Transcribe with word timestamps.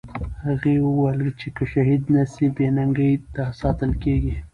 هغې 0.45 0.75
وویل 0.85 1.21
چې 1.39 1.47
که 1.55 1.63
شهید 1.73 2.03
نه 2.13 2.23
سي، 2.33 2.45
بې 2.55 2.67
ننګۍ 2.77 3.13
ته 3.33 3.43
ساتل 3.61 3.91
کېږي. 4.03 4.35